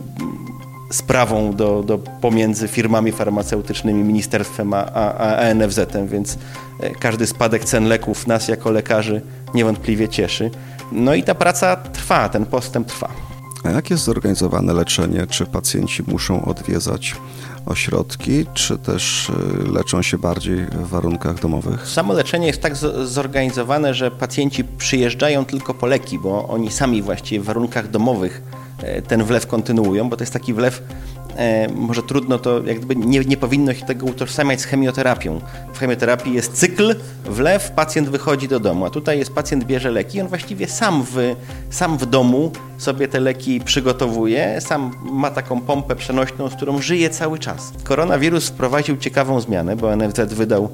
sprawą 0.92 1.56
do, 1.56 1.84
do 1.84 1.98
pomiędzy 1.98 2.68
firmami 2.68 3.12
farmaceutycznymi, 3.12 4.04
ministerstwem 4.04 4.74
a, 4.74 4.86
a, 4.86 5.38
a 5.38 5.54
NFZ-em, 5.54 6.08
więc 6.08 6.38
e, 6.80 6.90
każdy 6.90 7.28
spadek 7.28 7.66
cen 7.66 7.88
leków 7.88 8.28
nas 8.28 8.48
jako 8.48 8.72
lekarzy 8.72 9.22
niewątpliwie 9.54 10.10
cieszy. 10.10 10.52
No 10.92 11.14
i 11.14 11.24
ta 11.24 11.36
praca 11.36 11.76
trwa, 11.76 12.30
ten 12.30 12.46
postęp 12.46 12.88
trwa. 12.88 13.10
A 13.64 13.70
jak 13.70 13.90
jest 13.90 14.04
zorganizowane 14.04 14.74
leczenie? 14.74 15.28
Czy 15.28 15.46
pacjenci 15.46 16.04
muszą 16.08 16.46
odwiedzać 16.46 17.16
ośrodki, 17.66 18.46
czy 18.54 18.78
też 18.78 19.30
y, 19.30 19.72
leczą 19.72 20.02
się 20.02 20.18
bardziej 20.18 20.66
w 20.66 20.88
warunkach 20.88 21.40
domowych? 21.40 21.88
Samo 21.88 22.14
leczenie 22.14 22.48
jest 22.48 22.62
tak 22.62 22.76
zorganizowane, 23.04 23.94
że 23.94 24.12
pacjenci 24.12 24.64
przyjeżdżają 24.64 25.46
tylko 25.46 25.74
po 25.74 25.88
leki, 25.88 26.20
bo 26.20 26.48
oni 26.48 26.72
sami 26.72 27.02
właściwie 27.02 27.42
w 27.42 27.46
warunkach 27.46 27.90
domowych 27.90 28.42
e, 28.84 29.02
ten 29.02 29.24
wlew 29.24 29.48
kontynuują, 29.48 30.10
bo 30.10 30.18
to 30.18 30.24
jest 30.24 30.34
taki 30.34 30.54
wlew 30.54 30.84
e, 31.36 31.68
może 31.68 32.04
trudno 32.04 32.40
to, 32.40 32.64
jakby 32.64 32.96
nie, 32.96 33.20
nie 33.20 33.38
powinno 33.38 33.74
się 33.74 33.86
tego 33.86 34.06
utożsamiać 34.06 34.62
z 34.62 34.66
chemioterapią. 34.66 35.42
W 35.74 35.80
chemioterapii 35.80 36.34
jest 36.34 36.54
cykl, 36.54 36.96
wlew, 37.26 37.72
pacjent 37.72 38.10
wychodzi 38.10 38.48
do 38.48 38.60
domu, 38.60 38.86
a 38.86 38.90
tutaj 38.90 39.20
jest 39.20 39.34
pacjent 39.34 39.64
bierze 39.64 39.92
leki 39.92 40.22
on 40.22 40.28
właściwie 40.28 40.68
sam 40.68 41.04
w, 41.04 41.36
sam 41.70 41.98
w 41.98 42.06
domu 42.06 42.52
sobie 42.82 43.08
te 43.08 43.20
leki 43.20 43.62
przygotowuje, 43.62 44.62
sam 44.62 44.92
ma 45.12 45.32
taką 45.32 45.62
pompę 45.62 45.96
przenośną, 45.96 46.50
z 46.50 46.56
którą 46.56 46.82
żyje 46.82 47.10
cały 47.10 47.40
czas. 47.40 47.74
Koronawirus 47.84 48.50
wprowadził 48.50 48.98
ciekawą 48.98 49.40
zmianę, 49.40 49.76
bo 49.76 49.96
NFZ 49.96 50.34
wydał 50.34 50.70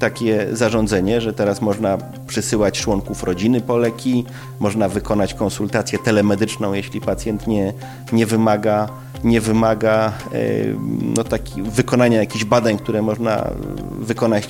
takie 0.00 0.46
zarządzenie, 0.52 1.20
że 1.20 1.32
teraz 1.32 1.62
można 1.62 1.98
przysyłać 2.26 2.80
członków 2.80 3.22
rodziny 3.22 3.60
po 3.60 3.76
leki, 3.76 4.24
można 4.58 4.88
wykonać 4.88 5.34
konsultację 5.34 5.98
telemedyczną, 5.98 6.72
jeśli 6.72 7.00
pacjent 7.00 7.46
nie, 7.46 7.72
nie 8.12 8.26
wymaga 8.26 8.88
nie 9.24 9.40
wymaga 9.40 10.12
e, 10.32 10.40
no, 11.16 11.24
taki, 11.24 11.62
wykonania 11.62 12.18
jakichś 12.18 12.44
badań, 12.44 12.78
które 12.78 13.02
można 13.02 13.50
wykonać 13.98 14.48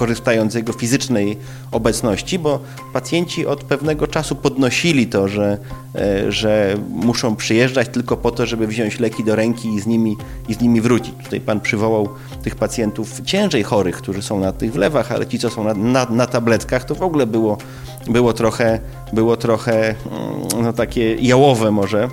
korzystając 0.00 0.52
z 0.52 0.54
jego 0.54 0.72
fizycznej 0.72 1.36
obecności, 1.72 2.38
bo 2.38 2.60
pacjenci 2.92 3.46
od 3.46 3.64
pewnego 3.64 4.06
czasu 4.06 4.36
podnosili 4.36 5.06
to, 5.06 5.28
że, 5.28 5.58
e, 5.94 6.32
że 6.32 6.76
muszą 6.90 7.36
przyjeżdżać 7.36 7.88
tylko 7.88 8.16
po 8.16 8.30
to, 8.30 8.46
żeby 8.46 8.66
wziąć 8.66 9.00
leki 9.00 9.24
do 9.24 9.36
ręki 9.36 9.68
i 9.74 9.80
z 9.80 9.86
nimi, 9.86 10.16
i 10.48 10.54
z 10.54 10.60
nimi 10.60 10.80
wrócić. 10.80 11.14
Tutaj 11.24 11.40
pan 11.40 11.60
przywołał 11.60 12.08
tych 12.42 12.54
pacjentów 12.56 13.20
ciężej 13.20 13.62
chorych, 13.62 13.96
którzy 13.96 14.22
są 14.22 14.40
na 14.40 14.52
tych 14.52 14.72
wlewach, 14.72 15.12
ale 15.12 15.26
ci, 15.26 15.38
co 15.38 15.50
są 15.50 15.64
na, 15.64 15.74
na, 15.74 16.06
na 16.10 16.26
tabletkach, 16.26 16.84
to 16.84 16.94
w 16.94 17.02
ogóle 17.02 17.26
było, 17.26 17.58
było 18.06 18.32
trochę, 18.32 18.78
było 19.12 19.36
trochę 19.36 19.88
mm, 19.88 20.62
no, 20.62 20.72
takie 20.72 21.14
jałowe 21.14 21.70
może 21.70 22.08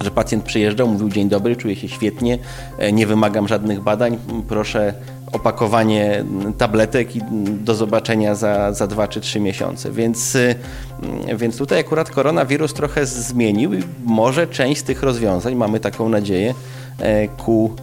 że 0.00 0.10
pacjent 0.10 0.44
przyjeżdżał, 0.44 0.88
mówił 0.88 1.08
dzień 1.08 1.28
dobry, 1.28 1.56
czuję 1.56 1.76
się 1.76 1.88
świetnie, 1.88 2.38
e, 2.78 2.92
nie 2.92 3.06
wymagam 3.06 3.48
żadnych 3.48 3.80
badań, 3.80 4.18
proszę 4.48 4.94
opakowanie 5.32 6.24
tabletek 6.58 7.16
i 7.16 7.20
do 7.60 7.74
zobaczenia 7.74 8.34
za, 8.34 8.72
za 8.72 8.86
2 8.86 9.08
czy 9.08 9.20
3 9.20 9.40
miesiące. 9.40 9.92
Więc, 9.92 10.34
y, 10.34 10.54
więc 11.36 11.58
tutaj 11.58 11.80
akurat 11.80 12.10
koronawirus 12.10 12.74
trochę 12.74 13.06
zmienił 13.06 13.74
i 13.74 13.82
może 14.04 14.46
część 14.46 14.80
z 14.80 14.84
tych 14.84 15.02
rozwiązań, 15.02 15.54
mamy 15.54 15.80
taką 15.80 16.08
nadzieję, 16.08 16.54
e, 16.98 17.28
ku 17.28 17.76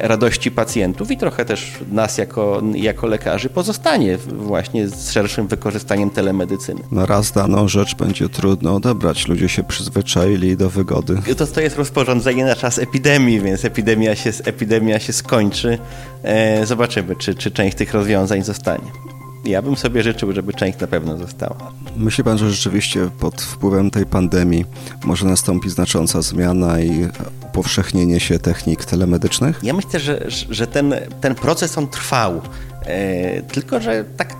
radości 0.00 0.50
pacjentów 0.50 1.10
i 1.10 1.16
trochę 1.16 1.44
też 1.44 1.72
nas 1.92 2.18
jako, 2.18 2.62
jako 2.74 3.06
lekarzy 3.06 3.48
pozostanie 3.48 4.16
właśnie 4.16 4.88
z 4.88 5.10
szerszym 5.10 5.46
wykorzystaniem 5.46 6.10
telemedycyny. 6.10 6.80
No 6.90 7.06
raz 7.06 7.32
daną 7.32 7.68
rzecz 7.68 7.94
będzie 7.94 8.28
trudno 8.28 8.74
odebrać. 8.74 9.28
Ludzie 9.28 9.48
się 9.48 9.64
przyzwyczaili 9.64 10.56
do 10.56 10.70
wygody. 10.70 11.18
To, 11.36 11.46
to 11.46 11.60
jest 11.60 11.76
rozporządzenie 11.76 12.44
na 12.44 12.56
czas 12.56 12.78
epidemii, 12.78 13.40
więc 13.40 13.64
epidemia 13.64 14.16
się, 14.16 14.30
epidemia 14.44 14.98
się 14.98 15.12
skończy. 15.12 15.78
E, 16.22 16.66
zobaczymy, 16.66 17.16
czy, 17.16 17.34
czy 17.34 17.50
część 17.50 17.76
tych 17.76 17.94
rozwiązań 17.94 18.44
zostanie. 18.44 18.90
Ja 19.44 19.62
bym 19.62 19.76
sobie 19.76 20.02
życzył, 20.02 20.32
żeby 20.32 20.52
część 20.52 20.78
na 20.78 20.86
pewno 20.86 21.18
została. 21.18 21.72
Myśli 21.96 22.24
pan, 22.24 22.38
że 22.38 22.50
rzeczywiście 22.50 23.08
pod 23.20 23.42
wpływem 23.42 23.90
tej 23.90 24.06
pandemii 24.06 24.64
może 25.04 25.26
nastąpić 25.26 25.72
znacząca 25.72 26.22
zmiana 26.22 26.80
i 26.80 27.08
upowszechnienie 27.44 28.20
się 28.20 28.38
technik 28.38 28.84
telemedycznych? 28.84 29.60
Ja 29.62 29.72
myślę, 29.72 30.00
że, 30.00 30.26
że 30.50 30.66
ten, 30.66 30.94
ten 31.20 31.34
proces 31.34 31.78
on 31.78 31.88
trwał. 31.88 32.40
E, 32.86 33.42
tylko, 33.42 33.80
że 33.80 34.04
tak 34.16 34.36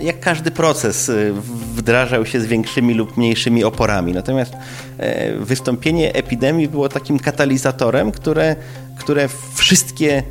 jak 0.00 0.20
każdy 0.20 0.50
proces 0.50 1.08
e, 1.08 1.32
wdrażał 1.74 2.26
się 2.26 2.40
z 2.40 2.46
większymi 2.46 2.94
lub 2.94 3.16
mniejszymi 3.16 3.64
oporami. 3.64 4.12
Natomiast 4.12 4.52
e, 4.98 5.32
wystąpienie 5.38 6.14
epidemii 6.14 6.68
było 6.68 6.88
takim 6.88 7.18
katalizatorem, 7.18 8.12
które, 8.12 8.56
które 8.98 9.28
wszystkie, 9.54 10.22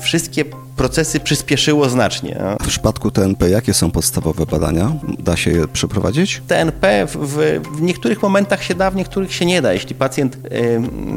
wszystkie 0.00 0.44
procesy 0.76 1.20
przyspieszyło 1.20 1.88
znacznie. 1.88 2.40
A 2.40 2.64
w 2.64 2.68
przypadku 2.68 3.10
TNP 3.10 3.50
jakie 3.50 3.74
są 3.74 3.90
podstawowe 3.90 4.46
badania? 4.46 4.92
Da 5.18 5.36
się 5.36 5.50
je 5.50 5.68
przeprowadzić? 5.68 6.42
TNP 6.48 7.06
w, 7.06 7.16
w, 7.16 7.82
niektórych 7.82 8.22
momentach 8.22 8.62
się 8.62 8.74
da, 8.74 8.90
w 8.90 8.96
niektórych 8.96 9.34
się 9.34 9.46
nie 9.46 9.62
da. 9.62 9.72
Jeśli 9.72 9.94
pacjent, 9.94 10.38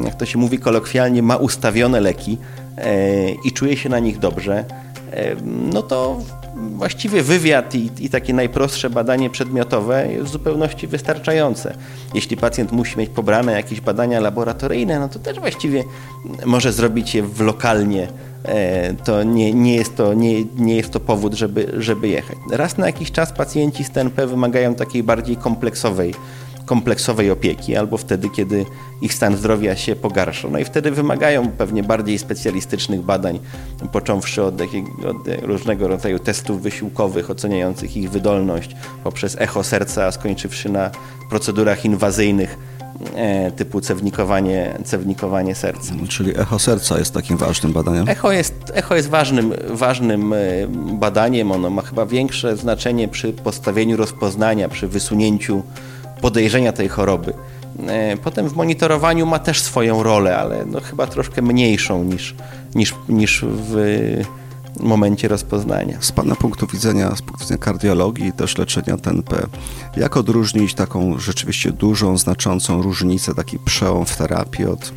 jak 0.04 0.14
to 0.14 0.26
się 0.26 0.38
mówi 0.38 0.58
kolokwialnie, 0.58 1.22
ma 1.22 1.36
ustawione 1.36 2.00
leki 2.00 2.38
e, 2.78 3.30
i 3.30 3.52
czuje 3.52 3.76
się 3.76 3.88
na 3.88 3.98
nich 3.98 4.18
dobrze, 4.18 4.64
no 5.72 5.82
to 5.82 6.20
właściwie 6.56 7.22
wywiad 7.22 7.74
i, 7.74 7.90
i, 8.00 8.10
takie 8.10 8.34
najprostsze 8.34 8.90
badanie 8.90 9.30
przedmiotowe 9.30 10.12
jest 10.12 10.24
w 10.24 10.32
zupełności 10.32 10.86
wystarczające. 10.86 11.74
Jeśli 12.14 12.36
pacjent 12.36 12.72
musi 12.72 12.98
mieć 12.98 13.10
pobrane 13.10 13.52
jakieś 13.52 13.80
badania 13.80 14.20
laboratoryjne, 14.20 15.00
no 15.00 15.08
to 15.08 15.18
też 15.18 15.40
właściwie 15.40 15.84
może 16.46 16.72
zrobić 16.72 17.14
je 17.14 17.22
w 17.22 17.40
lokalnie 17.40 18.08
to 19.04 19.22
nie, 19.22 19.54
nie, 19.54 19.76
jest, 19.76 19.96
to, 19.96 20.14
nie, 20.14 20.44
nie 20.44 20.76
jest 20.76 20.90
to 20.90 21.00
powód, 21.00 21.34
żeby, 21.34 21.72
żeby 21.78 22.08
jechać. 22.08 22.36
Raz 22.52 22.78
na 22.78 22.86
jakiś 22.86 23.12
czas 23.12 23.32
pacjenci 23.32 23.84
z 23.84 23.90
TNP 23.90 24.26
wymagają 24.26 24.74
takiej 24.74 25.02
bardziej 25.02 25.36
kompleksowej 25.36 26.14
kompleksowej 26.70 27.30
opieki, 27.30 27.76
albo 27.76 27.96
wtedy, 27.96 28.28
kiedy 28.36 28.66
ich 29.02 29.14
stan 29.14 29.36
zdrowia 29.36 29.76
się 29.76 29.96
pogarsza. 29.96 30.48
No 30.48 30.58
i 30.58 30.64
wtedy 30.64 30.90
wymagają 30.90 31.50
pewnie 31.50 31.82
bardziej 31.82 32.18
specjalistycznych 32.18 33.00
badań, 33.00 33.38
począwszy 33.92 34.42
od, 34.42 34.60
od 35.06 35.42
różnego 35.42 35.88
rodzaju 35.88 36.18
testów 36.18 36.62
wysiłkowych 36.62 37.30
oceniających 37.30 37.96
ich 37.96 38.10
wydolność, 38.10 38.76
poprzez 39.04 39.36
echo 39.40 39.64
serca, 39.64 40.12
skończywszy 40.12 40.68
na 40.68 40.90
procedurach 41.30 41.84
inwazyjnych 41.84 42.58
e, 42.58 42.69
typu 43.56 43.80
cewnikowanie, 43.80 44.78
cewnikowanie 44.84 45.54
serca. 45.54 45.94
Czyli 46.08 46.40
echo 46.40 46.58
serca 46.58 46.98
jest 46.98 47.14
takim 47.14 47.36
ważnym 47.36 47.72
badaniem? 47.72 48.08
Echo 48.08 48.32
jest, 48.32 48.54
echo 48.74 48.96
jest 48.96 49.08
ważnym, 49.08 49.52
ważnym 49.68 50.32
e, 50.32 50.36
badaniem. 50.92 51.52
Ono 51.52 51.70
ma 51.70 51.82
chyba 51.82 52.06
większe 52.06 52.56
znaczenie 52.56 53.08
przy 53.08 53.32
postawieniu 53.32 53.96
rozpoznania, 53.96 54.68
przy 54.68 54.88
wysunięciu 54.88 55.62
podejrzenia 56.20 56.72
tej 56.72 56.88
choroby. 56.88 57.32
E, 57.86 58.16
potem 58.16 58.48
w 58.48 58.56
monitorowaniu 58.56 59.26
ma 59.26 59.38
też 59.38 59.60
swoją 59.60 60.02
rolę, 60.02 60.38
ale 60.38 60.64
no 60.66 60.80
chyba 60.80 61.06
troszkę 61.06 61.42
mniejszą 61.42 62.04
niż, 62.04 62.34
niż, 62.74 62.94
niż 63.08 63.44
w 63.44 63.76
momencie 64.80 65.28
rozpoznania. 65.28 65.96
Z 66.00 66.12
Pana 66.12 66.36
punktu 66.36 66.66
widzenia, 66.66 67.16
z 67.16 67.22
punktu 67.22 67.44
widzenia 67.44 67.58
kardiologii 67.58 68.26
i 68.26 68.32
też 68.32 68.58
leczenia 68.58 68.96
TNP, 68.96 69.46
jak 69.96 70.16
odróżnić 70.16 70.74
taką 70.74 71.18
rzeczywiście 71.18 71.72
dużą, 71.72 72.18
znaczącą 72.18 72.82
różnicę, 72.82 73.34
taki 73.34 73.58
przełom 73.58 74.06
w 74.06 74.16
terapii 74.16 74.66
od 74.66 74.92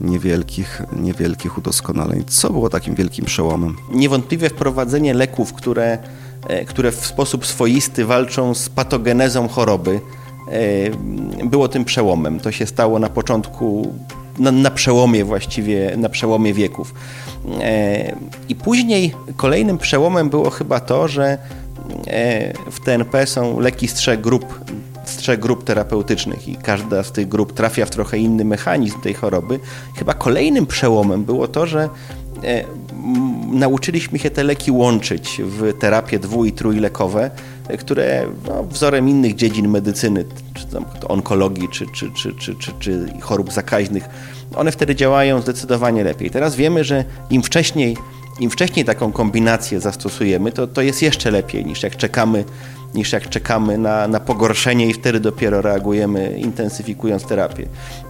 niewielkich, 0.00 0.82
niewielkich 1.00 1.58
udoskonaleń? 1.58 2.24
Co 2.26 2.50
było 2.50 2.68
takim 2.70 2.94
wielkim 2.94 3.24
przełomem? 3.24 3.76
Niewątpliwie 3.92 4.50
wprowadzenie 4.50 5.14
leków, 5.14 5.52
które, 5.52 5.98
e, 6.46 6.64
które 6.64 6.92
w 6.92 7.06
sposób 7.06 7.46
swoisty 7.46 8.04
walczą 8.04 8.54
z 8.54 8.68
patogenezą 8.68 9.48
choroby, 9.48 10.00
E, 10.48 11.46
było 11.46 11.68
tym 11.68 11.84
przełomem. 11.84 12.40
To 12.40 12.52
się 12.52 12.66
stało 12.66 12.98
na 12.98 13.08
początku, 13.08 13.94
na, 14.38 14.52
na 14.52 14.70
przełomie 14.70 15.24
właściwie, 15.24 15.96
na 15.96 16.08
przełomie 16.08 16.54
wieków. 16.54 16.94
E, 17.60 18.16
I 18.48 18.54
później 18.54 19.14
kolejnym 19.36 19.78
przełomem 19.78 20.30
było 20.30 20.50
chyba 20.50 20.80
to, 20.80 21.08
że 21.08 21.38
e, 22.06 22.52
w 22.70 22.80
TNP 22.84 23.26
są 23.26 23.60
leki 23.60 23.88
z 23.88 23.94
trzech 23.94 24.20
grup, 24.20 24.60
z 25.04 25.16
trzech 25.16 25.40
grup 25.40 25.64
terapeutycznych 25.64 26.48
i 26.48 26.56
każda 26.56 27.02
z 27.02 27.12
tych 27.12 27.28
grup 27.28 27.52
trafia 27.52 27.86
w 27.86 27.90
trochę 27.90 28.18
inny 28.18 28.44
mechanizm 28.44 29.00
tej 29.00 29.14
choroby. 29.14 29.60
Chyba 29.96 30.14
kolejnym 30.14 30.66
przełomem 30.66 31.24
było 31.24 31.48
to, 31.48 31.66
że 31.66 31.88
nauczyliśmy 33.52 34.18
się 34.18 34.30
te 34.30 34.44
leki 34.44 34.70
łączyć 34.70 35.40
w 35.44 35.78
terapie 35.78 36.18
dwu- 36.18 36.44
i 36.44 36.52
trójlekowe, 36.52 37.30
które 37.78 38.26
no, 38.48 38.64
wzorem 38.64 39.08
innych 39.08 39.34
dziedzin 39.34 39.68
medycyny, 39.68 40.24
czy 40.54 40.66
tam 40.66 40.84
onkologii, 41.08 41.68
czy, 41.68 41.86
czy, 41.86 42.10
czy, 42.10 42.32
czy, 42.34 42.54
czy, 42.54 42.72
czy 42.78 43.12
chorób 43.20 43.52
zakaźnych, 43.52 44.08
one 44.54 44.72
wtedy 44.72 44.94
działają 44.94 45.40
zdecydowanie 45.40 46.04
lepiej. 46.04 46.30
Teraz 46.30 46.56
wiemy, 46.56 46.84
że 46.84 47.04
im 47.30 47.42
wcześniej, 47.42 47.96
im 48.40 48.50
wcześniej 48.50 48.84
taką 48.84 49.12
kombinację 49.12 49.80
zastosujemy, 49.80 50.52
to, 50.52 50.66
to 50.66 50.82
jest 50.82 51.02
jeszcze 51.02 51.30
lepiej 51.30 51.66
niż 51.66 51.82
jak 51.82 51.96
czekamy 51.96 52.44
niż 52.96 53.12
jak 53.12 53.28
czekamy 53.28 53.78
na, 53.78 54.08
na 54.08 54.20
pogorszenie 54.20 54.86
i 54.86 54.92
wtedy 54.92 55.20
dopiero 55.20 55.62
reagujemy, 55.62 56.38
intensyfikując 56.38 57.24
terapię. 57.26 57.66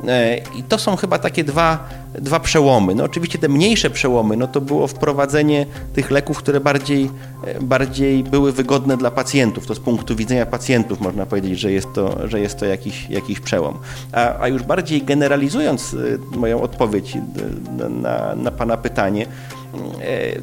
E, 0.08 0.38
I 0.38 0.62
to 0.62 0.78
są 0.78 0.96
chyba 0.96 1.18
takie 1.18 1.44
dwa, 1.44 1.88
dwa 2.14 2.40
przełomy. 2.40 2.94
No 2.94 3.04
oczywiście 3.04 3.38
te 3.38 3.48
mniejsze 3.48 3.90
przełomy, 3.90 4.36
no 4.36 4.46
to 4.46 4.60
było 4.60 4.86
wprowadzenie 4.86 5.66
tych 5.94 6.10
leków, 6.10 6.38
które 6.38 6.60
bardziej, 6.60 7.10
e, 7.44 7.60
bardziej 7.60 8.24
były 8.24 8.52
wygodne 8.52 8.96
dla 8.96 9.10
pacjentów. 9.10 9.66
To 9.66 9.74
z 9.74 9.80
punktu 9.80 10.16
widzenia 10.16 10.46
pacjentów 10.46 11.00
można 11.00 11.26
powiedzieć, 11.26 11.60
że 11.60 11.72
jest 11.72 11.92
to, 11.94 12.28
że 12.28 12.40
jest 12.40 12.58
to 12.58 12.66
jakiś, 12.66 13.10
jakiś 13.10 13.40
przełom. 13.40 13.78
A, 14.12 14.40
a 14.40 14.48
już 14.48 14.62
bardziej 14.62 15.02
generalizując 15.02 15.94
e, 15.94 16.36
moją 16.36 16.62
odpowiedź 16.62 17.14
na, 17.78 17.88
na, 17.88 18.34
na 18.34 18.50
Pana 18.50 18.76
pytanie, 18.76 19.26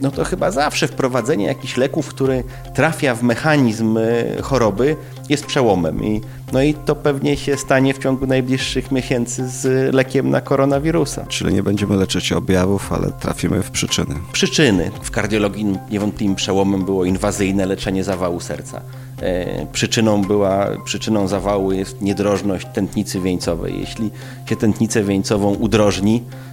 no 0.02 0.12
to 0.12 0.24
chyba 0.24 0.52
zawsze 0.52 0.88
wprowadzenie 0.88 1.46
jakichś 1.46 1.78
leków, 1.78 2.08
który 2.08 2.44
trafia 2.76 3.16
w 3.16 3.24
mechanizm 3.24 3.98
e, 3.98 4.42
choroby, 4.42 4.96
jest 5.30 5.46
przełomem. 5.46 6.04
I, 6.04 6.22
no 6.54 6.62
i 6.62 6.74
to 6.74 6.96
pewnie 6.96 7.38
się 7.38 7.58
stanie 7.58 7.94
w 7.94 7.98
ciągu 7.98 8.28
najbliższych 8.28 8.92
miesięcy 8.92 9.50
z 9.50 9.94
lekiem 9.94 10.30
na 10.30 10.42
koronawirusa. 10.42 11.26
Czyli 11.26 11.54
nie 11.54 11.64
będziemy 11.64 11.96
leczyć 11.96 12.32
objawów, 12.32 12.94
ale 12.94 13.12
trafimy 13.12 13.64
w 13.64 13.72
przyczyny. 13.72 14.16
Przyczyny. 14.34 14.92
W 15.02 15.12
kardiologii 15.12 15.78
niewątpliwym 15.92 16.36
przełomem 16.36 16.86
było 16.86 17.06
inwazyjne 17.06 17.66
leczenie 17.66 18.04
zawału 18.04 18.40
serca. 18.40 18.82
E, 19.22 19.66
przyczyną, 19.74 20.22
była, 20.22 20.68
przyczyną 20.86 21.28
zawału 21.28 21.72
jest 21.72 22.02
niedrożność 22.02 22.68
tętnicy 22.74 23.20
wieńcowej. 23.20 23.80
Jeśli 23.80 24.12
się 24.50 24.56
tętnicę 24.56 25.04
wieńcową 25.04 25.54
udrożni, 25.54 26.24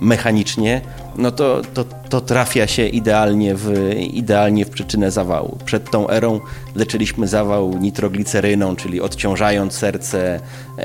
mechanicznie, 0.00 0.80
no 1.18 1.30
to, 1.30 1.62
to, 1.74 1.84
to 1.84 2.20
trafia 2.20 2.66
się 2.66 2.86
idealnie 2.86 3.54
w, 3.54 3.94
idealnie 4.00 4.64
w 4.64 4.70
przyczynę 4.70 5.10
zawału. 5.10 5.58
Przed 5.64 5.90
tą 5.90 6.10
erą 6.10 6.40
leczyliśmy 6.74 7.28
zawał 7.28 7.78
nitrogliceryną, 7.78 8.76
czyli 8.76 9.00
odciążając 9.00 9.72
serce, 9.72 10.40
e, 10.78 10.82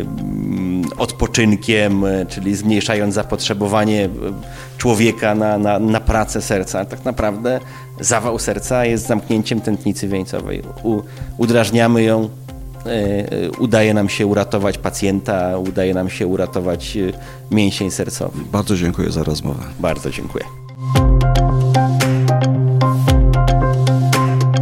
mm, 0.00 0.84
odpoczynkiem, 0.98 2.04
czyli 2.28 2.54
zmniejszając 2.56 3.14
zapotrzebowanie 3.14 4.08
człowieka 4.78 5.34
na, 5.34 5.58
na, 5.58 5.78
na 5.78 6.00
pracę 6.00 6.42
serca. 6.42 6.84
Tak 6.84 7.04
naprawdę 7.04 7.60
zawał 8.00 8.38
serca 8.38 8.84
jest 8.84 9.06
zamknięciem 9.06 9.60
tętnicy 9.60 10.08
wieńcowej. 10.08 10.62
U, 10.82 11.02
udrażniamy 11.38 12.02
ją 12.02 12.28
E, 12.47 12.47
udaje 13.58 13.94
nam 13.94 14.08
się 14.08 14.26
uratować 14.26 14.78
pacjenta, 14.78 15.58
udaje 15.58 15.94
nam 15.94 16.10
się 16.10 16.26
uratować 16.26 16.96
e, 16.96 17.00
mięsień 17.50 17.90
sercowy. 17.90 18.38
Bardzo 18.52 18.76
dziękuję 18.76 19.10
za 19.10 19.24
rozmowę. 19.24 19.62
Bardzo 19.80 20.10
dziękuję. 20.10 20.44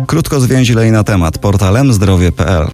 Krótko 0.07 0.41
zwięźlej 0.41 0.93
na 0.93 1.05
temat 1.05 1.39
portalem 1.39 1.93
zdrowie.pl 1.93 2.71